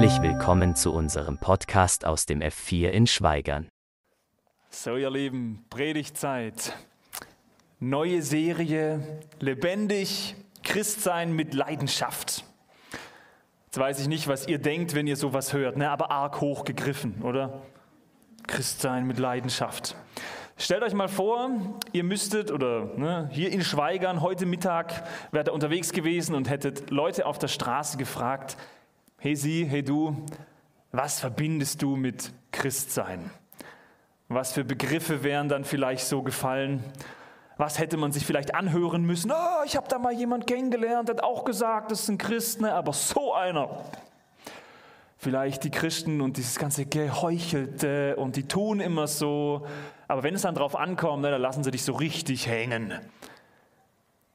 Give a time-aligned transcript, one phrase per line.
[0.00, 3.68] Herzlich willkommen zu unserem Podcast aus dem F4 in Schweigern.
[4.70, 6.74] So, ihr Lieben, Predigtzeit.
[7.80, 9.02] Neue Serie,
[9.40, 12.44] lebendig, Christsein mit Leidenschaft.
[13.66, 15.90] Jetzt weiß ich nicht, was ihr denkt, wenn ihr sowas hört, ne?
[15.90, 17.60] aber arg hoch gegriffen, oder?
[18.46, 19.96] Christsein mit Leidenschaft.
[20.56, 21.50] Stellt euch mal vor,
[21.92, 26.88] ihr müsstet, oder ne, hier in Schweigern, heute Mittag wärt ihr unterwegs gewesen und hättet
[26.88, 28.56] Leute auf der Straße gefragt,
[29.20, 30.16] hey sie, hey du,
[30.92, 33.30] was verbindest du mit Christsein?
[34.28, 36.82] Was für Begriffe wären dann vielleicht so gefallen?
[37.58, 39.30] Was hätte man sich vielleicht anhören müssen?
[39.30, 42.72] Oh, ich habe da mal jemand kennengelernt, hat auch gesagt, das ist ein Christ, ne?
[42.72, 43.84] aber so einer.
[45.18, 49.66] Vielleicht die Christen und dieses ganze Geheuchelte und die tun immer so,
[50.08, 52.98] aber wenn es dann drauf ankommt, ne, dann lassen sie dich so richtig hängen.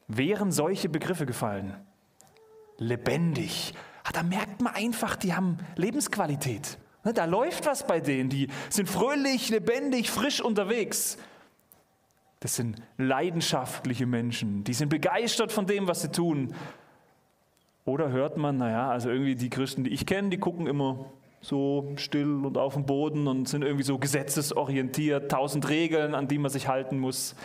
[0.07, 1.75] Wären solche Begriffe gefallen?
[2.77, 3.73] Lebendig,
[4.11, 6.77] da merkt man einfach, die haben Lebensqualität.
[7.03, 11.17] Ne, da läuft was bei denen, die sind fröhlich, lebendig, frisch unterwegs.
[12.39, 16.53] Das sind leidenschaftliche Menschen, die sind begeistert von dem, was sie tun.
[17.85, 21.11] Oder hört man, naja, also irgendwie die Christen, die ich kenne, die gucken immer
[21.41, 26.39] so still und auf dem Boden und sind irgendwie so gesetzesorientiert, tausend Regeln, an die
[26.39, 27.35] man sich halten muss.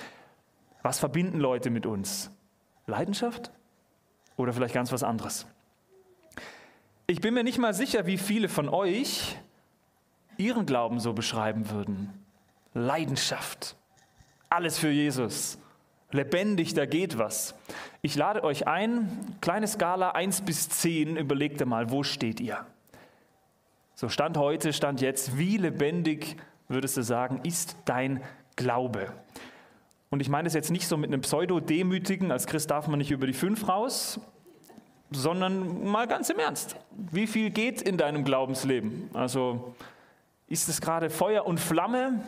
[0.83, 2.31] Was verbinden Leute mit uns?
[2.86, 3.53] Leidenschaft?
[4.36, 5.47] Oder vielleicht ganz was anderes?
[7.11, 9.36] Ich bin mir nicht mal sicher, wie viele von euch
[10.36, 12.12] ihren Glauben so beschreiben würden.
[12.72, 13.75] Leidenschaft.
[14.48, 15.58] Alles für Jesus.
[16.12, 17.56] Lebendig, da geht was.
[18.00, 22.64] Ich lade euch ein, kleine Skala 1 bis 10, überlegt mal, wo steht ihr?
[23.97, 26.36] So Stand heute, Stand jetzt, wie lebendig
[26.69, 28.22] würdest du sagen, ist dein
[28.55, 29.12] Glaube?
[30.11, 33.11] Und ich meine es jetzt nicht so mit einem Pseudo-Demütigen, als Christ darf man nicht
[33.11, 34.20] über die 5 raus,
[35.11, 36.77] sondern mal ganz im Ernst.
[36.91, 39.10] Wie viel geht in deinem Glaubensleben?
[39.12, 39.75] Also
[40.47, 42.21] ist es gerade Feuer und Flamme?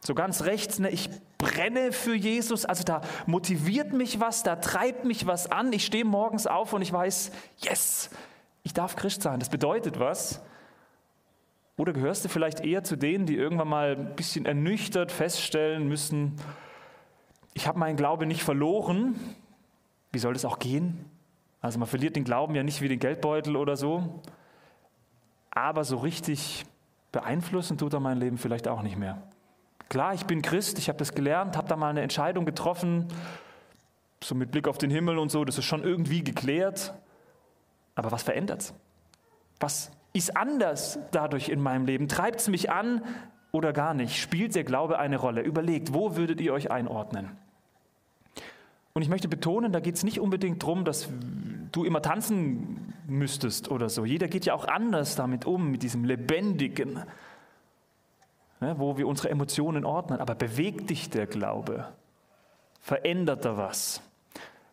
[0.00, 0.90] So ganz rechts, ne?
[0.90, 5.72] ich brenne für Jesus, also da motiviert mich was, da treibt mich was an.
[5.72, 8.10] Ich stehe morgens auf und ich weiß, yes,
[8.62, 9.40] ich darf Christ sein.
[9.40, 10.40] Das bedeutet was.
[11.76, 16.36] Oder gehörst du vielleicht eher zu denen, die irgendwann mal ein bisschen ernüchtert feststellen müssen,
[17.56, 19.18] ich habe meinen Glaube nicht verloren.
[20.12, 21.10] Wie soll das auch gehen?
[21.66, 24.22] Also man verliert den Glauben ja nicht wie den Geldbeutel oder so,
[25.50, 26.64] aber so richtig
[27.10, 29.20] beeinflussen tut er mein Leben vielleicht auch nicht mehr.
[29.88, 33.08] Klar, ich bin Christ, ich habe das gelernt, habe da mal eine Entscheidung getroffen,
[34.22, 36.94] so mit Blick auf den Himmel und so, das ist schon irgendwie geklärt.
[37.96, 38.74] Aber was verändert es?
[39.58, 42.06] Was ist anders dadurch in meinem Leben?
[42.06, 43.02] Treibt es mich an
[43.50, 44.20] oder gar nicht?
[44.20, 45.42] Spielt der Glaube eine Rolle?
[45.42, 47.36] Überlegt, wo würdet ihr euch einordnen?
[48.96, 51.10] Und ich möchte betonen, da geht es nicht unbedingt darum, dass
[51.72, 54.04] du immer tanzen müsstest oder so.
[54.04, 57.02] Jeder geht ja auch anders damit um, mit diesem Lebendigen,
[58.60, 60.20] ne, wo wir unsere Emotionen ordnen.
[60.20, 61.92] Aber bewegt dich der Glaube?
[62.80, 64.00] Verändert da was?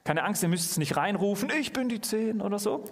[0.04, 2.84] Keine Angst, ihr müsst es nicht reinrufen, ich bin die Zehn oder so.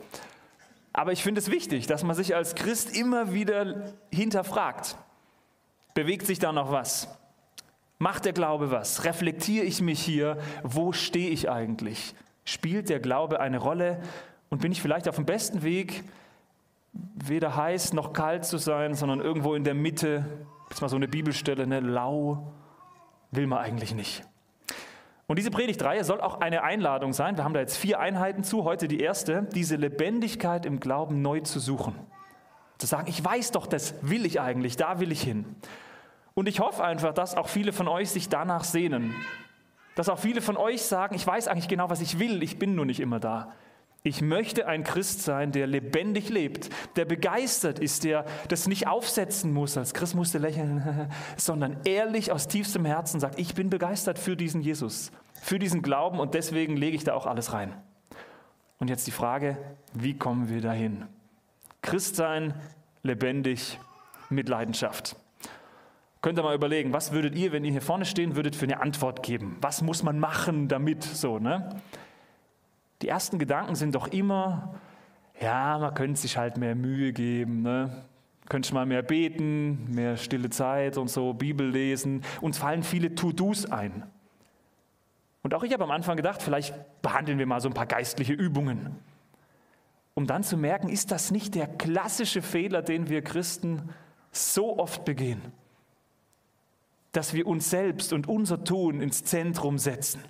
[0.94, 4.98] Aber ich finde es wichtig, dass man sich als Christ immer wieder hinterfragt.
[5.94, 7.08] Bewegt sich da noch was?
[8.00, 9.04] Macht der Glaube was?
[9.04, 10.38] Reflektiere ich mich hier?
[10.64, 12.16] Wo stehe ich eigentlich?
[12.46, 14.02] Spielt der Glaube eine Rolle?
[14.50, 16.04] Und bin ich vielleicht auf dem besten Weg,
[16.92, 20.26] weder heiß noch kalt zu sein, sondern irgendwo in der Mitte?
[20.70, 21.80] Jetzt mal so eine Bibelstelle, ne?
[21.80, 22.54] lau
[23.32, 24.24] will man eigentlich nicht.
[25.28, 27.38] Und diese Predigtreihe soll auch eine Einladung sein.
[27.38, 28.66] Wir haben da jetzt vier Einheiten zu.
[28.66, 31.96] Heute die erste, diese Lebendigkeit im Glauben neu zu suchen.
[32.78, 35.46] Zu sagen, ich weiß doch, das will ich eigentlich, da will ich hin.
[36.34, 39.16] Und ich hoffe einfach, dass auch viele von euch sich danach sehnen.
[39.96, 42.76] Dass auch viele von euch sagen, ich weiß eigentlich genau, was ich will, ich bin
[42.76, 43.54] nur nicht immer da.
[44.04, 49.54] Ich möchte ein Christ sein, der lebendig lebt, der begeistert ist, der das nicht aufsetzen
[49.54, 51.08] muss, als Christ musste lächeln,
[51.38, 56.20] sondern ehrlich aus tiefstem Herzen sagt, ich bin begeistert für diesen Jesus, für diesen Glauben
[56.20, 57.74] und deswegen lege ich da auch alles rein.
[58.80, 59.58] Und jetzt die Frage,
[59.94, 61.06] wie kommen wir dahin?
[61.84, 62.56] Christ sein,
[63.04, 63.80] lebendig,
[64.30, 65.16] mit Leidenschaft.
[66.22, 68.80] Könnt ihr mal überlegen, was würdet ihr, wenn ihr hier vorne stehen würdet, für eine
[68.80, 69.58] Antwort geben?
[69.60, 71.04] Was muss man machen damit?
[71.04, 71.70] So, ne?
[73.02, 74.76] Die ersten Gedanken sind doch immer,
[75.42, 78.06] ja, man könnte sich halt mehr Mühe geben, ne?
[78.48, 82.24] Könnte mal mehr beten, mehr stille Zeit und so, Bibel lesen.
[82.42, 84.04] Uns fallen viele To-Dos ein.
[85.42, 88.34] Und auch ich habe am Anfang gedacht, vielleicht behandeln wir mal so ein paar geistliche
[88.34, 88.96] Übungen.
[90.14, 93.90] Um dann zu merken, ist das nicht der klassische Fehler, den wir Christen
[94.32, 95.42] so oft begehen?
[97.12, 100.22] Dass wir uns selbst und unser Tun ins Zentrum setzen.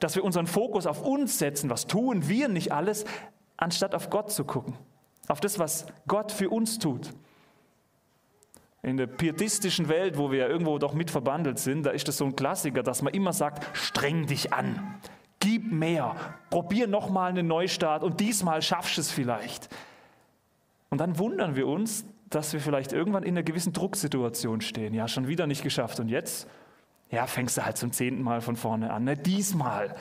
[0.00, 3.04] Dass wir unseren Fokus auf uns setzen, was tun wir nicht alles,
[3.56, 4.76] anstatt auf Gott zu gucken.
[5.28, 7.10] auf das, was Gott für uns tut.
[8.82, 12.18] In der pietistischen Welt, wo wir ja irgendwo doch mit verbandelt sind, da ist das
[12.18, 15.00] so ein Klassiker, dass man immer sagt, streng dich an,
[15.40, 16.16] gib mehr,
[16.50, 19.70] probier nochmal einen Neustart und diesmal schaffst du es vielleicht.
[20.90, 24.94] Und dann wundern wir uns, dass wir vielleicht irgendwann in einer gewissen Drucksituation stehen.
[24.94, 26.00] Ja, schon wieder nicht geschafft.
[26.00, 26.48] Und jetzt?
[27.10, 29.04] Ja, fängst du halt zum zehnten Mal von vorne an.
[29.04, 29.16] Ne?
[29.16, 29.94] Diesmal.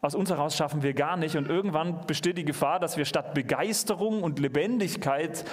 [0.00, 1.36] Aus uns heraus schaffen wir gar nicht.
[1.36, 5.44] Und irgendwann besteht die Gefahr, dass wir statt Begeisterung und Lebendigkeit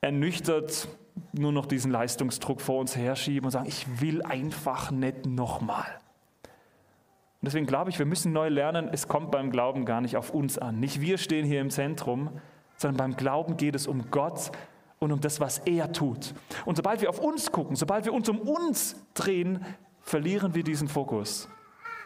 [0.00, 0.88] ernüchtert
[1.32, 5.98] nur noch diesen Leistungsdruck vor uns herschieben und sagen, ich will einfach nicht nochmal.
[6.44, 10.30] Und deswegen glaube ich, wir müssen neu lernen, es kommt beim Glauben gar nicht auf
[10.30, 10.78] uns an.
[10.78, 12.30] Nicht wir stehen hier im Zentrum,
[12.76, 14.52] sondern beim Glauben geht es um Gott
[15.00, 16.34] und um das, was er tut.
[16.66, 19.64] Und sobald wir auf uns gucken, sobald wir uns um uns drehen,
[20.02, 21.48] verlieren wir diesen Fokus,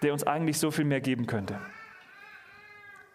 [0.02, 1.58] der uns eigentlich so viel mehr geben könnte.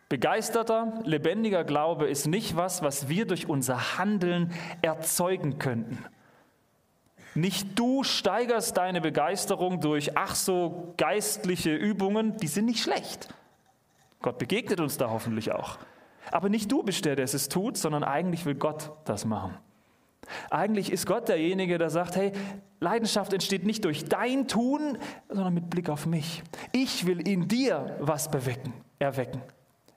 [0.09, 6.03] Begeisterter, lebendiger Glaube ist nicht was, was wir durch unser Handeln erzeugen könnten.
[7.35, 13.33] Nicht du steigerst deine Begeisterung durch ach so geistliche Übungen, die sind nicht schlecht.
[14.21, 15.77] Gott begegnet uns da hoffentlich auch.
[16.31, 19.57] Aber nicht du bist der, der es tut, sondern eigentlich will Gott das machen.
[20.49, 22.31] Eigentlich ist Gott derjenige, der sagt, hey,
[22.79, 26.43] Leidenschaft entsteht nicht durch dein Tun, sondern mit Blick auf mich.
[26.71, 29.41] Ich will in dir was bewecken, erwecken.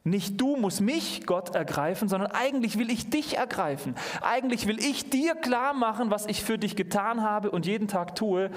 [0.04, 3.94] Nicht du musst mich, Gott, ergreifen, sondern eigentlich will ich dich ergreifen.
[4.20, 8.16] Eigentlich will ich dir klar machen, was ich für dich getan habe und jeden Tag
[8.16, 8.50] tue.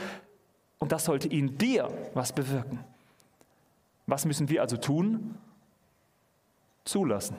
[0.80, 2.84] Und das sollte in dir was bewirken.
[4.08, 5.38] Was müssen wir also tun?
[6.84, 7.38] Zulassen,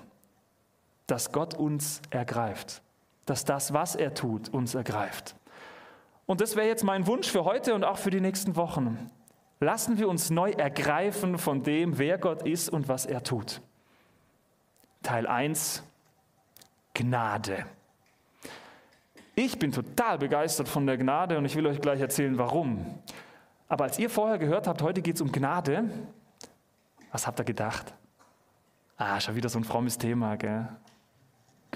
[1.07, 2.83] dass Gott uns ergreift.
[3.27, 5.37] Dass das, was er tut, uns ergreift.
[6.27, 9.11] Und das wäre jetzt mein Wunsch für heute und auch für die nächsten Wochen.
[9.61, 13.61] Lassen wir uns neu ergreifen von dem, wer Gott ist und was er tut.
[15.03, 15.83] Teil 1,
[16.95, 17.67] Gnade.
[19.35, 22.99] Ich bin total begeistert von der Gnade und ich will euch gleich erzählen, warum.
[23.69, 25.89] Aber als ihr vorher gehört habt, heute geht es um Gnade,
[27.13, 27.95] was habt ihr gedacht?
[28.97, 30.69] Ah, schon wieder so ein frommes Thema, gell?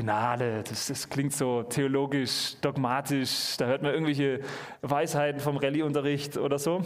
[0.01, 4.41] Gnade, das, das, klingt so theologisch, dogmatisch, da hört man irgendwelche
[4.81, 6.83] Weisheiten vom Rallyeunterricht oder so.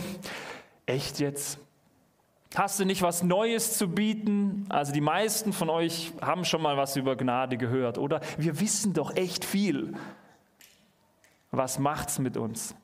[0.87, 1.58] Echt jetzt?
[2.55, 4.66] Hast du nicht was Neues zu bieten?
[4.69, 8.20] Also die meisten von euch haben schon mal was über Gnade gehört, oder?
[8.37, 9.94] Wir wissen doch echt viel.
[11.50, 12.75] Was macht's mit uns?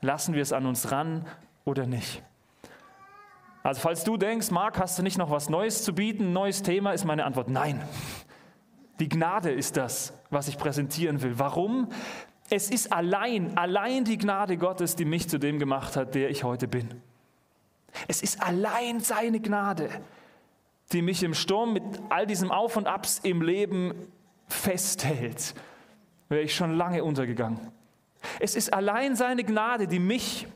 [0.00, 1.26] Lassen wir es an uns ran
[1.64, 2.22] oder nicht?
[3.62, 6.62] Also falls du denkst, Marc, hast du nicht noch was Neues zu bieten, ein neues
[6.62, 7.80] Thema, ist meine Antwort nein.
[9.02, 11.36] Die Gnade ist das, was ich präsentieren will.
[11.36, 11.88] Warum?
[12.50, 16.44] Es ist allein, allein die Gnade Gottes, die mich zu dem gemacht hat, der ich
[16.44, 16.88] heute bin.
[18.06, 19.90] Es ist allein seine Gnade,
[20.92, 23.92] die mich im Sturm mit all diesem Auf und Abs im Leben
[24.46, 25.56] festhält.
[26.28, 27.58] Wäre ich schon lange untergegangen.
[28.38, 30.46] Es ist allein seine Gnade, die mich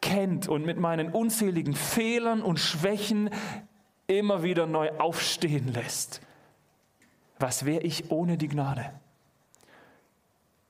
[0.00, 3.30] kennt und mit meinen unzähligen Fehlern und Schwächen
[4.06, 6.20] immer wieder neu aufstehen lässt.
[7.38, 8.92] Was wäre ich ohne die Gnade?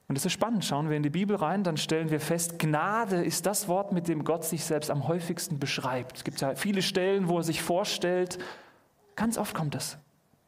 [0.09, 0.65] Und das ist spannend.
[0.65, 4.09] Schauen wir in die Bibel rein, dann stellen wir fest, Gnade ist das Wort, mit
[4.09, 6.17] dem Gott sich selbst am häufigsten beschreibt.
[6.17, 8.38] Es gibt ja viele Stellen, wo er sich vorstellt.
[9.16, 9.99] Ganz oft kommt das.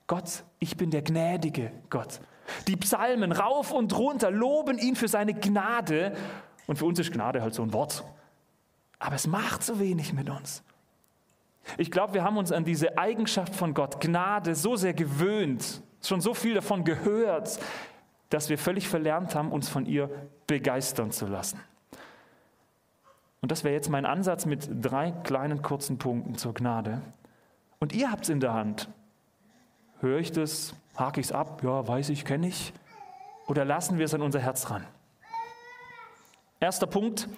[0.07, 2.21] Gott, ich bin der gnädige Gott.
[2.67, 6.17] Die Psalmen rauf und runter loben ihn für seine Gnade.
[6.67, 8.03] Und für uns ist Gnade halt so ein Wort.
[8.99, 10.63] Aber es macht so wenig mit uns.
[11.77, 16.21] Ich glaube, wir haben uns an diese Eigenschaft von Gott, Gnade, so sehr gewöhnt, schon
[16.21, 17.59] so viel davon gehört,
[18.31, 20.09] dass wir völlig verlernt haben, uns von ihr
[20.47, 21.61] begeistern zu lassen.
[23.41, 27.01] Und das wäre jetzt mein Ansatz mit drei kleinen kurzen Punkten zur Gnade.
[27.79, 28.89] Und ihr habt es in der Hand.
[30.01, 30.75] Höre ich das?
[30.97, 31.63] Hake ich es ab?
[31.65, 32.73] Ja, weiß ich, kenne ich.
[33.47, 34.87] Oder lassen wir es an unser Herz ran?
[36.61, 37.29] Erster Punkt.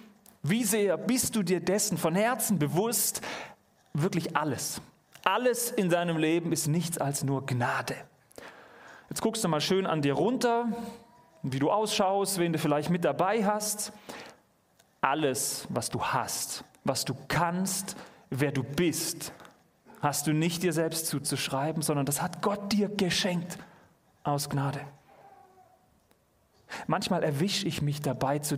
[0.41, 3.21] Wie sehr bist du dir dessen von Herzen bewusst?
[3.93, 4.81] Wirklich alles.
[5.23, 7.95] Alles in deinem Leben ist nichts als nur Gnade.
[9.13, 10.69] Jetzt guckst du mal schön an dir runter,
[11.43, 13.93] wie du ausschaust, wen du vielleicht mit dabei hast.
[15.01, 17.95] Alles, was du hast, was du kannst,
[18.31, 19.31] wer du bist,
[20.01, 23.59] hast du nicht dir selbst zuzuschreiben, sondern das hat Gott dir geschenkt
[24.23, 24.81] aus Gnade.
[26.87, 28.57] Manchmal erwische ich mich dabei, zu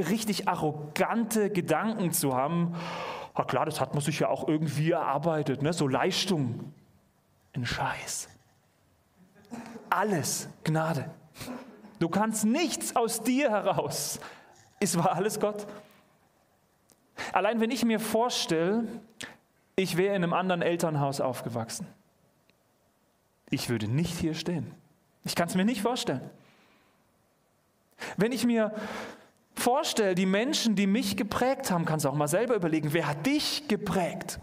[0.00, 2.74] richtig arrogante Gedanken zu haben.
[3.38, 5.72] Ja klar, das hat man sich ja auch irgendwie erarbeitet, ne?
[5.72, 6.74] so Leistung.
[7.52, 8.31] Ein Scheiß
[9.96, 11.10] alles Gnade.
[11.98, 14.18] Du kannst nichts aus dir heraus.
[14.80, 15.66] Es war alles Gott.
[17.32, 18.84] Allein wenn ich mir vorstelle,
[19.76, 21.86] ich wäre in einem anderen Elternhaus aufgewachsen.
[23.50, 24.74] Ich würde nicht hier stehen.
[25.24, 26.28] Ich kann es mir nicht vorstellen.
[28.16, 28.74] Wenn ich mir
[29.54, 33.24] vorstelle, die Menschen, die mich geprägt haben, kannst du auch mal selber überlegen, wer hat
[33.26, 34.40] dich geprägt?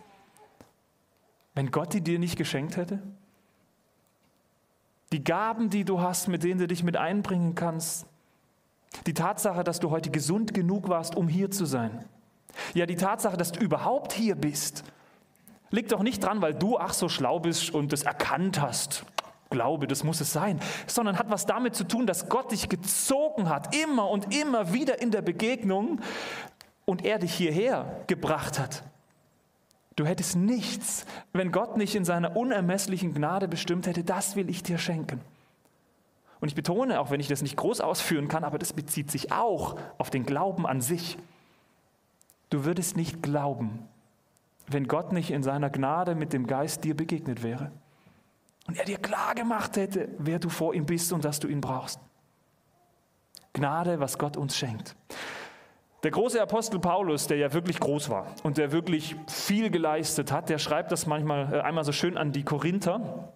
[1.56, 3.02] Wenn Gott die dir nicht geschenkt hätte?
[5.12, 8.06] Die Gaben, die du hast, mit denen du dich mit einbringen kannst.
[9.06, 12.06] Die Tatsache, dass du heute gesund genug warst, um hier zu sein.
[12.74, 14.84] Ja, die Tatsache, dass du überhaupt hier bist,
[15.72, 19.06] liegt doch nicht dran, weil du ach so schlau bist und es erkannt hast.
[19.50, 23.50] Glaube, das muss es sein, sondern hat was damit zu tun, dass Gott dich gezogen
[23.50, 26.02] hat, immer und immer wieder in der Begegnung
[26.86, 28.84] und er dich hierher gebracht hat.
[30.00, 34.64] Du hättest nichts, wenn Gott nicht in seiner unermesslichen Gnade bestimmt hätte, das will ich
[34.64, 35.20] dir schenken.
[36.40, 39.34] Und ich betone, auch wenn ich das nicht groß ausführen kann, aber das bezieht sich
[39.34, 41.18] auch auf den Glauben an sich.
[42.50, 43.90] Du würdest nicht glauben,
[44.68, 47.70] wenn Gott nicht in seiner Gnade mit dem Geist dir begegnet wäre
[48.68, 51.60] und er dir klar gemacht hätte, wer du vor ihm bist und dass du ihn
[51.60, 52.00] brauchst.
[53.52, 54.96] Gnade, was Gott uns schenkt.
[56.04, 60.50] Der große Apostel Paulus, der ja wirklich groß war und der wirklich viel geleistet hat,
[60.50, 63.34] der schreibt das manchmal äh, einmal so schön an die Korinther.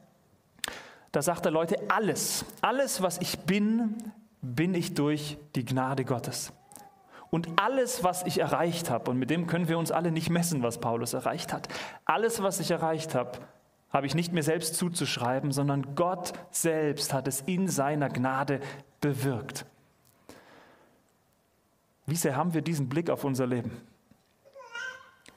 [1.12, 3.96] Da sagt er, Leute, alles, alles, was ich bin,
[4.42, 6.54] bin ich durch die Gnade Gottes.
[7.30, 10.64] Und alles, was ich erreicht habe, und mit dem können wir uns alle nicht messen,
[10.64, 11.68] was Paulus erreicht hat,
[12.06, 13.40] alles, was ich erreicht habe,
[13.90, 18.60] habe ich nicht mir selbst zuzuschreiben, sondern Gott selbst hat es in seiner Gnade
[19.02, 19.66] bewirkt.
[22.06, 23.72] Wie sehr haben wir diesen Blick auf unser Leben?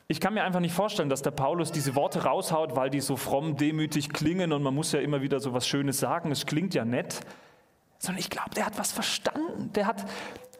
[0.08, 3.16] Ich kann mir einfach nicht vorstellen, dass der Paulus diese Worte raushaut, weil die so
[3.16, 6.30] fromm, demütig klingen und man muss ja immer wieder so was Schönes sagen.
[6.30, 7.20] Es klingt ja nett.
[7.98, 9.72] Sondern ich glaube, der hat was verstanden.
[9.72, 10.04] Der hat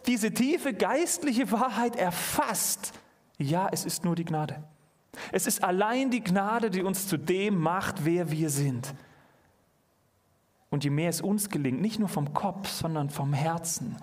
[0.06, 2.92] diese tiefe geistliche Wahrheit erfasst.
[3.38, 4.64] Ja, es ist nur die Gnade.
[5.30, 8.94] Es ist allein die Gnade, die uns zu dem macht, wer wir sind.
[10.70, 13.96] Und je mehr es uns gelingt, nicht nur vom Kopf, sondern vom Herzen,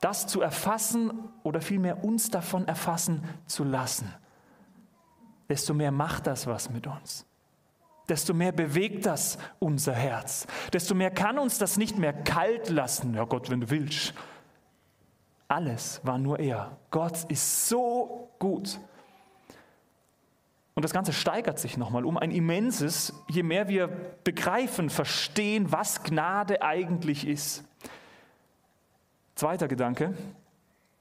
[0.00, 1.12] das zu erfassen
[1.42, 4.12] oder vielmehr uns davon erfassen zu lassen,
[5.48, 7.26] desto mehr macht das was mit uns.
[8.08, 10.46] Desto mehr bewegt das unser Herz.
[10.72, 13.14] Desto mehr kann uns das nicht mehr kalt lassen.
[13.14, 14.14] Ja Gott, wenn du willst.
[15.48, 16.76] Alles war nur er.
[16.90, 18.78] Gott ist so gut.
[20.74, 23.88] Und das Ganze steigert sich nochmal um ein immenses, je mehr wir
[24.24, 27.64] begreifen, verstehen, was Gnade eigentlich ist.
[29.36, 30.14] Zweiter Gedanke.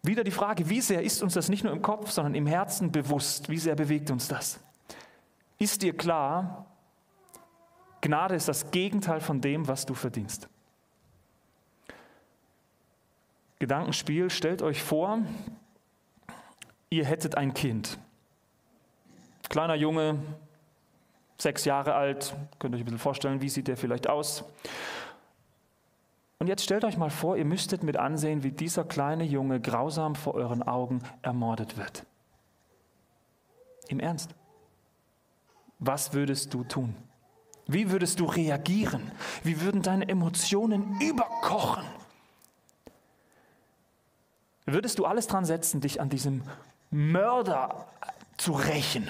[0.04, 2.92] Wieder die Frage, wie sehr ist uns das nicht nur im Kopf, sondern im Herzen
[2.92, 3.50] bewusst?
[3.50, 4.60] Wie sehr bewegt uns das?
[5.58, 6.66] Ist dir klar,
[8.02, 10.48] Gnade ist das Gegenteil von dem, was du verdienst?
[13.58, 15.20] Gedankenspiel, stellt euch vor,
[16.90, 17.98] ihr hättet ein Kind.
[19.50, 20.20] Kleiner Junge,
[21.38, 24.44] sechs Jahre alt, könnt ihr euch ein bisschen vorstellen, wie sieht der vielleicht aus.
[26.46, 30.14] Und jetzt stellt euch mal vor, ihr müsstet mit ansehen, wie dieser kleine Junge grausam
[30.14, 32.06] vor euren Augen ermordet wird.
[33.88, 34.30] Im Ernst.
[35.80, 36.96] Was würdest du tun?
[37.66, 39.12] Wie würdest du reagieren?
[39.42, 41.84] Wie würden deine Emotionen überkochen?
[44.68, 46.44] Würdest du alles dran setzen, dich an diesem
[46.92, 47.88] Mörder
[48.38, 49.10] zu rächen,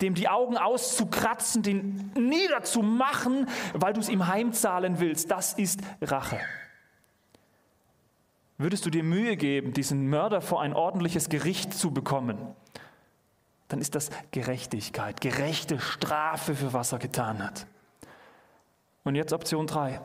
[0.00, 5.30] dem die Augen auszukratzen, den niederzumachen, weil du es ihm heimzahlen willst.
[5.30, 6.40] Das ist Rache.
[8.58, 12.38] Würdest du dir Mühe geben, diesen Mörder vor ein ordentliches Gericht zu bekommen,
[13.68, 17.66] dann ist das Gerechtigkeit, gerechte Strafe für was er getan hat.
[19.04, 20.00] Und jetzt Option 3.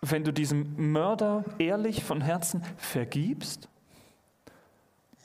[0.00, 3.68] Wenn du diesem Mörder ehrlich von Herzen vergibst,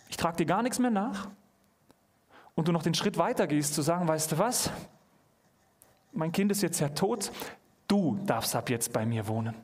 [0.09, 1.27] ich trage dir gar nichts mehr nach.
[2.59, 4.69] Und du noch den Schritt weiter gehst, zu sagen, weißt du was?
[6.11, 7.31] Mein Kind ist jetzt ja tot,
[7.87, 9.55] du darfst ab jetzt bei mir wohnen.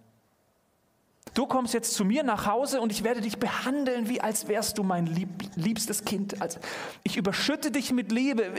[1.33, 4.77] Du kommst jetzt zu mir nach Hause und ich werde dich behandeln, wie als wärst
[4.77, 6.41] du mein lieb, liebstes Kind.
[6.41, 6.61] Also
[7.03, 8.49] ich überschütte dich mit Liebe.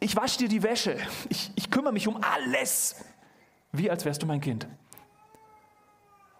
[0.00, 0.96] Ich wasche dir die Wäsche.
[1.28, 3.04] Ich, ich kümmere mich um alles,
[3.70, 4.66] wie als wärst du mein Kind.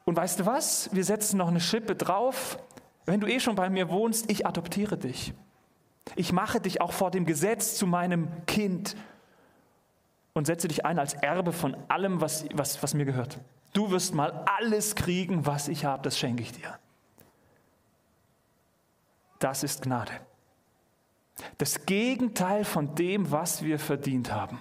[0.04, 0.92] Und weißt du was?
[0.92, 2.58] Wir setzen noch eine Schippe drauf
[3.06, 5.32] wenn du eh schon bei mir wohnst, ich adoptiere dich.
[6.14, 8.96] Ich mache dich auch vor dem Gesetz zu meinem Kind
[10.34, 13.38] und setze dich ein als Erbe von allem, was, was, was mir gehört.
[13.72, 16.78] Du wirst mal alles kriegen, was ich habe, das schenke ich dir.
[19.38, 20.12] Das ist Gnade.
[21.58, 24.58] Das Gegenteil von dem, was wir verdient haben.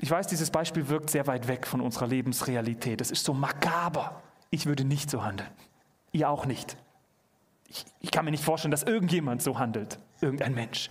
[0.00, 3.00] Ich weiß, dieses Beispiel wirkt sehr weit weg von unserer Lebensrealität.
[3.00, 4.22] Es ist so makaber.
[4.50, 5.50] Ich würde nicht so handeln.
[6.12, 6.76] Ihr auch nicht.
[7.68, 10.90] Ich, ich kann mir nicht vorstellen, dass irgendjemand so handelt, irgendein Mensch.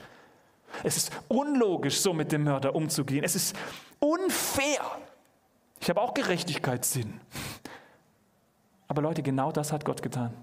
[0.83, 3.23] Es ist unlogisch, so mit dem Mörder umzugehen.
[3.23, 3.55] Es ist
[3.99, 4.81] unfair.
[5.79, 7.19] Ich habe auch Gerechtigkeitssinn.
[8.87, 10.33] Aber Leute, genau das hat Gott getan.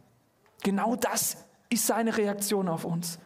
[0.62, 1.36] Genau das
[1.68, 3.18] ist seine Reaktion auf uns.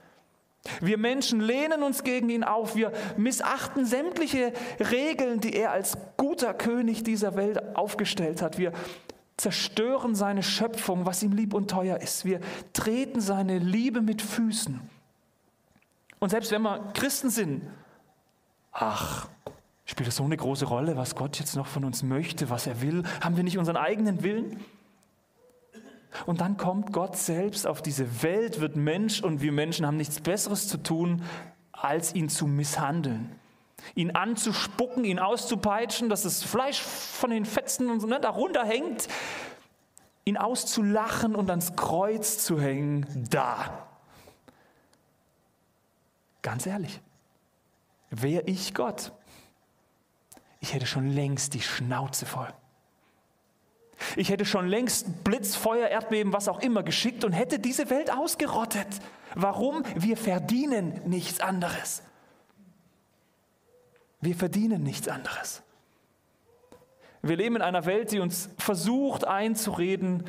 [0.80, 2.74] Wir Menschen lehnen uns gegen ihn auf.
[2.74, 8.56] Wir missachten sämtliche Regeln, die er als guter König dieser Welt aufgestellt hat.
[8.56, 8.72] Wir
[9.36, 12.24] zerstören seine Schöpfung, was ihm lieb und teuer ist.
[12.24, 12.40] Wir
[12.72, 14.80] treten seine Liebe mit Füßen.
[16.20, 17.62] Und selbst wenn wir Christen sind,
[18.72, 19.28] ach,
[19.84, 22.80] spielt es so eine große Rolle, was Gott jetzt noch von uns möchte, was er
[22.80, 23.02] will?
[23.20, 24.60] Haben wir nicht unseren eigenen Willen?
[26.26, 30.20] Und dann kommt Gott selbst auf diese Welt, wird Mensch und wir Menschen haben nichts
[30.20, 31.22] Besseres zu tun,
[31.72, 33.32] als ihn zu misshandeln.
[33.94, 39.08] Ihn anzuspucken, ihn auszupeitschen, dass das Fleisch von den Fetzen und so ne, darunter hängt.
[40.24, 43.86] Ihn auszulachen und ans Kreuz zu hängen, da.
[46.42, 47.00] Ganz ehrlich,
[48.10, 49.12] wäre ich Gott,
[50.60, 52.48] ich hätte schon längst die Schnauze voll.
[54.16, 58.10] Ich hätte schon längst Blitz, Feuer, Erdbeben, was auch immer geschickt und hätte diese Welt
[58.10, 58.88] ausgerottet.
[59.34, 59.82] Warum?
[59.94, 62.02] Wir verdienen nichts anderes.
[64.24, 65.62] Wir verdienen nichts anderes.
[67.20, 70.24] Wir leben in einer Welt, die uns versucht einzureden,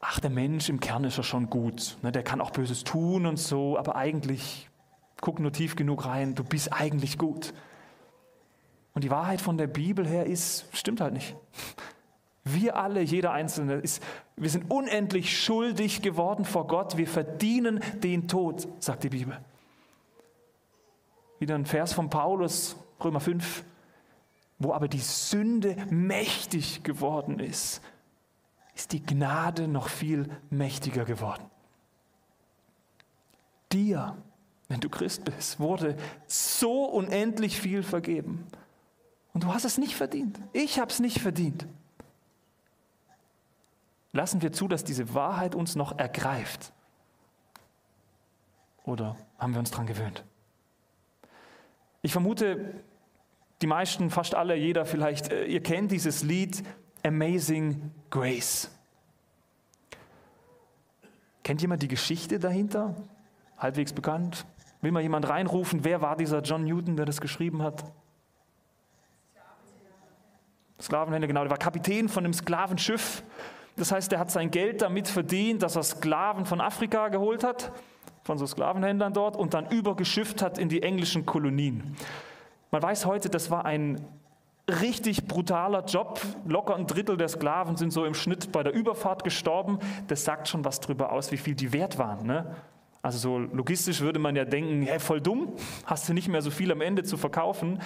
[0.00, 3.26] ach, der Mensch im Kern ist ja schon gut, ne, der kann auch Böses tun
[3.26, 4.68] und so, aber eigentlich,
[5.20, 7.52] guck nur tief genug rein, du bist eigentlich gut.
[8.94, 11.34] Und die Wahrheit von der Bibel her ist, stimmt halt nicht.
[12.44, 14.00] Wir alle, jeder Einzelne, ist,
[14.36, 16.96] wir sind unendlich schuldig geworden vor Gott.
[16.96, 19.36] Wir verdienen den Tod, sagt die Bibel.
[21.40, 23.64] Wieder ein Vers von Paulus, Römer 5,
[24.58, 27.82] wo aber die Sünde mächtig geworden ist,
[28.74, 31.44] ist die Gnade noch viel mächtiger geworden.
[33.72, 34.16] Dir,
[34.68, 38.46] wenn du Christ bist, wurde so unendlich viel vergeben.
[39.32, 40.40] Und du hast es nicht verdient.
[40.52, 41.66] Ich habe es nicht verdient.
[44.12, 46.72] Lassen wir zu, dass diese Wahrheit uns noch ergreift?
[48.84, 50.24] Oder haben wir uns daran gewöhnt?
[52.00, 52.72] Ich vermute,
[53.66, 56.62] die meisten, fast alle, jeder vielleicht, äh, ihr kennt dieses Lied
[57.04, 58.70] Amazing Grace.
[61.42, 62.94] Kennt jemand die Geschichte dahinter?
[63.58, 64.46] Halbwegs bekannt?
[64.82, 67.84] Will mal jemand reinrufen, wer war dieser John Newton, der das geschrieben hat?
[70.80, 73.24] Sklavenhändler, genau, der war Kapitän von einem Sklavenschiff
[73.76, 77.72] das heißt, er hat sein Geld damit verdient, dass er Sklaven von Afrika geholt hat,
[78.22, 81.94] von so Sklavenhändlern dort, und dann übergeschifft hat in die englischen Kolonien.
[82.70, 84.00] Man weiß heute, das war ein
[84.68, 86.20] richtig brutaler Job.
[86.46, 89.78] Locker ein Drittel der Sklaven sind so im Schnitt bei der Überfahrt gestorben.
[90.08, 92.26] Das sagt schon was darüber aus, wie viel die wert waren.
[92.26, 92.56] Ne?
[93.02, 95.52] Also so logistisch würde man ja denken, hey, voll dumm,
[95.84, 97.80] hast du nicht mehr so viel am Ende zu verkaufen.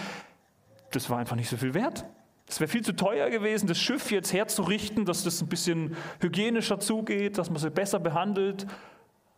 [0.93, 2.07] Das war einfach nicht so viel wert.
[2.49, 6.81] Es wäre viel zu teuer gewesen, das Schiff jetzt herzurichten, dass das ein bisschen hygienischer
[6.81, 8.66] zugeht, dass man sie besser behandelt.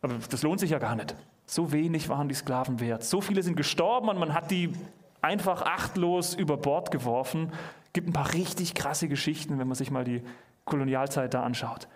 [0.00, 1.14] Aber das lohnt sich ja gar nicht.
[1.44, 3.04] So wenig waren die Sklaven wert.
[3.04, 4.72] So viele sind gestorben und man hat die
[5.22, 7.52] einfach achtlos über Bord geworfen.
[7.92, 10.22] Gibt ein paar richtig krasse Geschichten, wenn man sich mal die
[10.64, 11.88] Kolonialzeit da anschaut.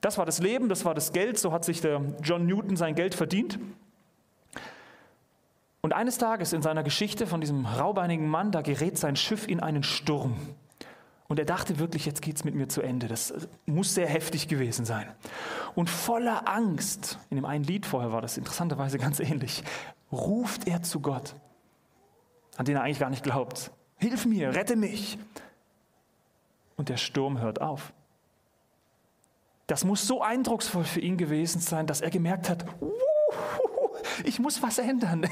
[0.00, 2.94] Das war das Leben, das war das Geld, so hat sich der John Newton sein
[2.94, 3.58] Geld verdient.
[5.80, 9.60] Und eines Tages in seiner Geschichte von diesem raubeinigen Mann, da gerät sein Schiff in
[9.60, 10.36] einen Sturm.
[11.28, 13.08] Und er dachte wirklich, jetzt geht es mit mir zu Ende.
[13.08, 13.32] Das
[13.64, 15.08] muss sehr heftig gewesen sein.
[15.74, 19.64] Und voller Angst, in dem einen Lied vorher war das interessanterweise ganz ähnlich,
[20.12, 21.34] ruft er zu Gott,
[22.56, 23.70] an den er eigentlich gar nicht glaubt.
[23.96, 25.18] Hilf mir, rette mich.
[26.76, 27.92] Und der Sturm hört auf.
[29.66, 32.64] Das muss so eindrucksvoll für ihn gewesen sein, dass er gemerkt hat,
[34.24, 35.26] ich muss was ändern.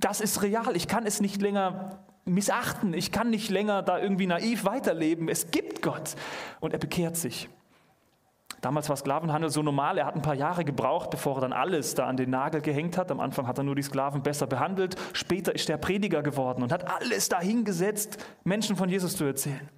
[0.00, 0.76] Das ist real.
[0.76, 2.94] Ich kann es nicht länger missachten.
[2.94, 5.28] Ich kann nicht länger da irgendwie naiv weiterleben.
[5.28, 6.14] Es gibt Gott.
[6.60, 7.48] Und er bekehrt sich.
[8.60, 9.98] Damals war Sklavenhandel so normal.
[9.98, 12.98] Er hat ein paar Jahre gebraucht, bevor er dann alles da an den Nagel gehängt
[12.98, 13.10] hat.
[13.10, 14.96] Am Anfang hat er nur die Sklaven besser behandelt.
[15.12, 19.68] Später ist er Prediger geworden und hat alles dahingesetzt, Menschen von Jesus zu erzählen.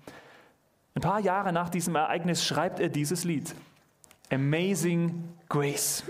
[0.94, 3.54] Ein paar Jahre nach diesem Ereignis schreibt er dieses Lied.
[4.30, 6.04] Amazing Grace.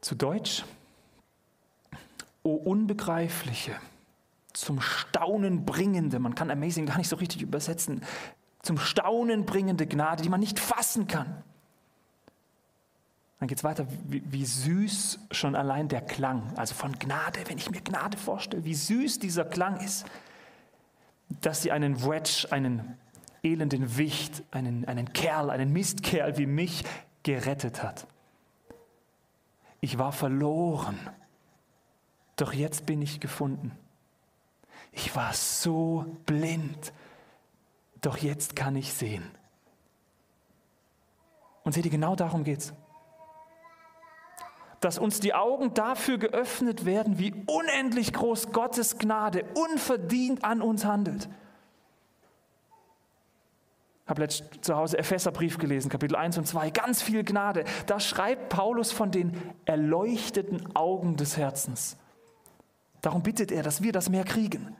[0.00, 0.64] Zu Deutsch,
[2.42, 3.74] O unbegreifliche,
[4.52, 8.02] zum Staunen bringende, man kann amazing gar nicht so richtig übersetzen,
[8.64, 11.42] zum Staunen bringende Gnade, die man nicht fassen kann.
[13.38, 17.58] Dann geht es weiter, wie, wie, süß schon allein der Klang, also von Gnade, wenn
[17.58, 20.06] ich mir Gnade vorstelle, wie süß dieser Klang ist,
[21.42, 22.96] dass sie einen Wretch, einen
[23.42, 26.84] elenden Wicht, einen, einen Kerl, einen Mistkerl wie mich
[27.22, 28.06] gerettet hat.
[29.80, 30.98] Ich war verloren,
[32.36, 33.72] doch jetzt bin ich gefunden.
[34.92, 36.92] Ich war so blind,
[38.06, 39.24] doch jetzt kann ich sehen.
[41.62, 42.74] Und seht ihr, genau darum geht es.
[44.80, 50.84] Dass uns die Augen dafür geöffnet werden, wie unendlich groß Gottes Gnade unverdient an uns
[50.84, 51.28] handelt.
[54.04, 57.64] Ich habe letztens zu Hause Epheserbrief gelesen, Kapitel 1 und 2, ganz viel Gnade.
[57.86, 61.96] Da schreibt Paulus von den erleuchteten Augen des Herzens.
[63.00, 64.76] Darum bittet er, dass wir das mehr kriegen,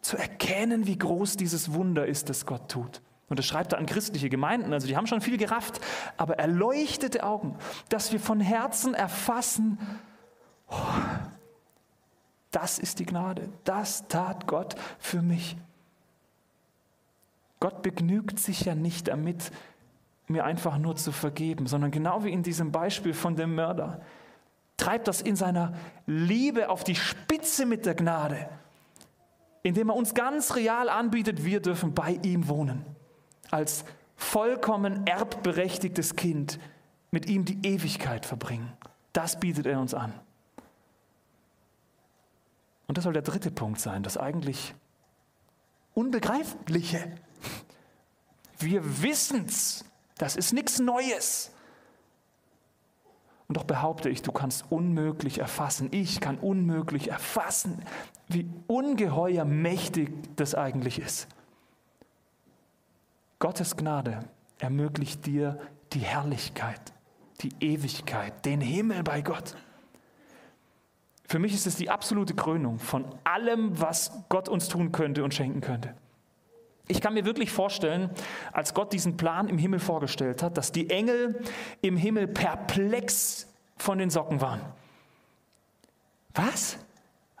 [0.00, 3.02] zu erkennen, wie groß dieses Wunder ist, das Gott tut.
[3.28, 5.80] Und das schreibt er an christliche Gemeinden, also die haben schon viel gerafft,
[6.16, 7.56] aber erleuchtete Augen,
[7.90, 9.78] dass wir von Herzen erfassen,
[10.68, 10.76] oh,
[12.50, 15.56] das ist die Gnade, das tat Gott für mich.
[17.60, 19.50] Gott begnügt sich ja nicht damit,
[20.26, 24.00] mir einfach nur zu vergeben, sondern genau wie in diesem Beispiel von dem Mörder,
[24.76, 25.74] treibt das in seiner
[26.06, 28.48] Liebe auf die Spitze mit der Gnade,
[29.68, 32.86] indem er uns ganz real anbietet, wir dürfen bei ihm wohnen
[33.50, 33.84] als
[34.16, 36.58] vollkommen erbberechtigtes Kind
[37.10, 38.72] mit ihm die Ewigkeit verbringen.
[39.12, 40.14] Das bietet er uns an.
[42.86, 44.74] Und das soll der dritte Punkt sein, das eigentlich
[45.92, 47.14] Unbegreifliche.
[48.58, 49.84] Wir wissen's,
[50.16, 51.50] das ist nichts Neues.
[53.48, 57.82] Und doch behaupte ich, du kannst unmöglich erfassen, ich kann unmöglich erfassen,
[58.28, 61.28] wie ungeheuer mächtig das eigentlich ist.
[63.38, 64.20] Gottes Gnade
[64.58, 65.58] ermöglicht dir
[65.94, 66.92] die Herrlichkeit,
[67.40, 69.56] die Ewigkeit, den Himmel bei Gott.
[71.26, 75.32] Für mich ist es die absolute Krönung von allem, was Gott uns tun könnte und
[75.32, 75.94] schenken könnte.
[76.88, 78.10] Ich kann mir wirklich vorstellen,
[78.52, 81.40] als Gott diesen Plan im Himmel vorgestellt hat, dass die Engel
[81.82, 83.46] im Himmel perplex
[83.76, 84.60] von den Socken waren.
[86.34, 86.78] Was?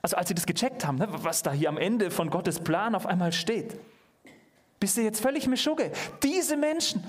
[0.02, 2.94] Also als sie das gecheckt haben, ne, was da hier am Ende von Gottes Plan
[2.94, 3.76] auf einmal steht.
[4.80, 5.90] Bist du jetzt völlig Mischugge?
[6.22, 7.02] Diese Menschen,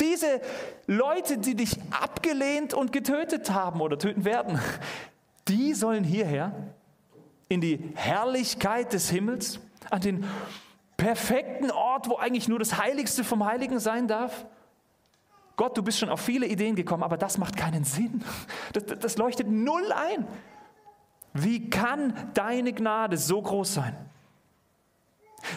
[0.00, 0.40] diese
[0.86, 4.60] Leute, die dich abgelehnt und getötet haben oder töten werden,
[5.48, 6.52] die sollen hierher
[7.48, 10.24] in die Herrlichkeit des Himmels, an den
[10.96, 14.46] perfekten Ort, wo eigentlich nur das Heiligste vom Heiligen sein darf.
[15.56, 18.24] Gott, du bist schon auf viele Ideen gekommen, aber das macht keinen Sinn.
[18.72, 20.26] Das, das leuchtet null ein.
[21.32, 23.96] Wie kann deine Gnade so groß sein?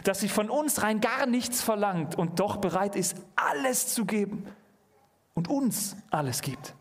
[0.04, 4.45] dass sie von uns rein gar nichts verlangt und doch bereit ist, alles zu geben
[5.34, 6.73] und uns alles gibt.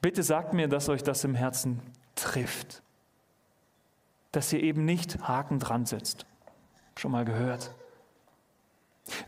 [0.00, 1.80] Bitte sagt mir, dass euch das im Herzen
[2.14, 2.82] trifft,
[4.32, 6.26] dass ihr eben nicht Haken dran setzt.
[6.98, 7.74] Schon mal gehört.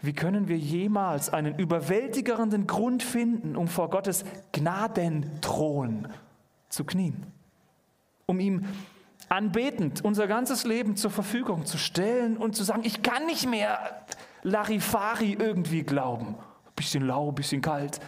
[0.03, 6.09] Wie können wir jemals einen überwältigenden Grund finden, um vor Gottes Gnadenthron
[6.69, 7.27] zu knien?
[8.27, 8.64] Um ihm
[9.29, 14.07] anbetend unser ganzes Leben zur Verfügung zu stellen und zu sagen, ich kann nicht mehr
[14.43, 16.37] Larifari irgendwie glauben.
[16.77, 18.01] Bisschen lau, bisschen kalt,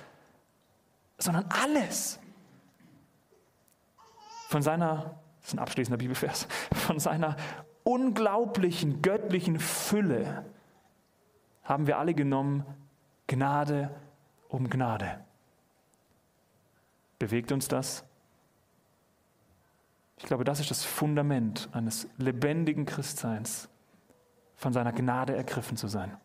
[1.19, 2.19] sondern alles.
[4.49, 7.37] Von seiner, das ist ein abschließender Bibelvers, von seiner
[7.85, 10.45] unglaublichen göttlichen Fülle
[11.63, 12.65] haben wir alle genommen,
[13.29, 13.95] Gnade
[14.49, 15.25] um Gnade.
[17.21, 18.05] Bewegt uns das?
[20.17, 23.69] Ich glaube, das ist das Fundament eines lebendigen Christseins,
[24.57, 26.17] von seiner Gnade ergriffen zu sein.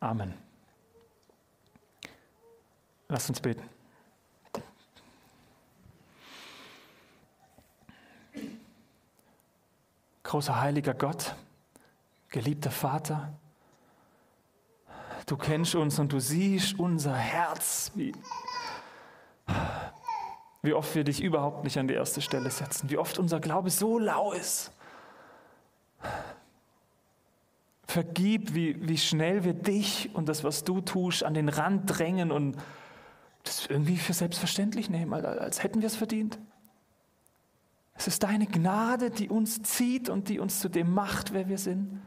[0.00, 0.32] Amen.
[3.08, 3.73] Lasst uns beten.
[10.34, 11.36] Großer heiliger Gott,
[12.28, 13.32] geliebter Vater,
[15.26, 18.12] du kennst uns und du siehst unser Herz, wie
[20.62, 23.70] wie oft wir dich überhaupt nicht an die erste Stelle setzen, wie oft unser Glaube
[23.70, 24.72] so lau ist.
[27.86, 32.32] Vergib, wie, wie schnell wir dich und das, was du tust, an den Rand drängen
[32.32, 32.56] und
[33.44, 36.40] das irgendwie für selbstverständlich nehmen, als hätten wir es verdient.
[37.94, 41.58] Es ist deine Gnade, die uns zieht und die uns zu dem macht, wer wir
[41.58, 42.02] sind.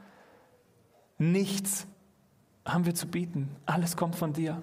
[1.17, 1.87] Nichts
[2.65, 3.55] haben wir zu bieten.
[3.65, 4.61] Alles kommt von dir.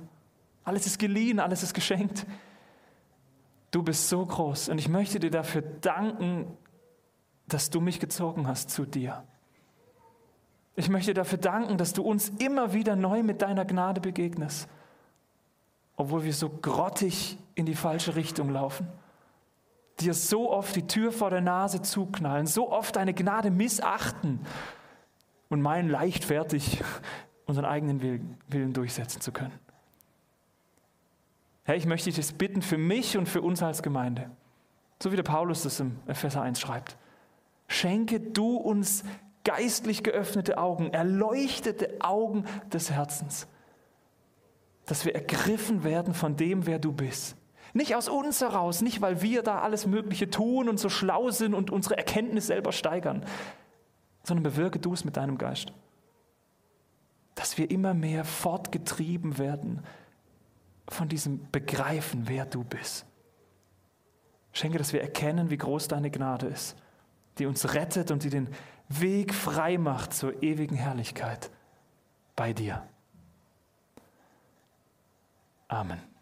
[0.64, 2.26] Alles ist geliehen, alles ist geschenkt.
[3.70, 6.46] Du bist so groß und ich möchte dir dafür danken,
[7.48, 9.24] dass du mich gezogen hast zu dir.
[10.76, 14.68] Ich möchte dafür danken, dass du uns immer wieder neu mit deiner Gnade begegnest,
[15.96, 18.88] obwohl wir so grottig in die falsche Richtung laufen.
[20.00, 24.40] Dir so oft die Tür vor der Nase zuknallen, so oft deine Gnade missachten
[25.48, 26.83] und meinen leichtfertig
[27.46, 29.59] unseren eigenen Willen durchsetzen zu können.
[31.64, 34.30] Herr, ich möchte dich das bitten für mich und für uns als Gemeinde,
[35.02, 36.96] So wie der Paulus das im Epheser 1 schreibt.
[37.68, 39.04] Schenke du uns
[39.44, 43.46] geistlich geöffnete Augen, erleuchtete Augen des Herzens,
[44.87, 47.37] dass wir ergriffen werden von dem, wer du bist.
[47.74, 51.54] Nicht aus uns heraus, nicht weil wir da alles Mögliche tun und so schlau sind
[51.54, 53.26] und unsere Erkenntnis selber steigern,
[54.22, 55.72] sondern bewirke du es mit deinem Geist.
[57.34, 59.82] Dass wir immer mehr fortgetrieben werden
[60.88, 63.06] von diesem Begreifen, wer du bist.
[64.52, 66.76] Schenke, dass wir erkennen, wie groß deine Gnade ist,
[67.38, 68.48] die uns rettet und die den
[68.88, 71.50] Weg frei macht zur ewigen Herrlichkeit
[72.37, 72.87] bei dir.
[75.66, 76.13] Amen.